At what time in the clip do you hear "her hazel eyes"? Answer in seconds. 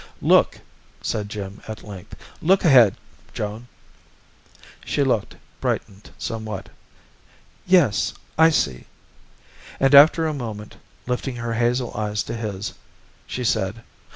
11.35-12.23